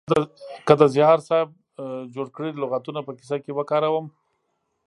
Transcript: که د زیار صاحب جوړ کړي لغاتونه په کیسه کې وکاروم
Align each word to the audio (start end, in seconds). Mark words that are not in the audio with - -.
که 0.67 0.73
د 0.81 0.83
زیار 0.93 1.17
صاحب 1.27 1.49
جوړ 2.13 2.27
کړي 2.35 2.49
لغاتونه 2.61 2.99
په 3.07 3.11
کیسه 3.17 3.37
کې 3.43 3.51
وکاروم 3.55 4.05